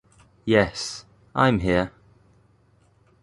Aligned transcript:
Yes, 0.45 1.05
I'm 1.35 1.59
here. 1.59 1.91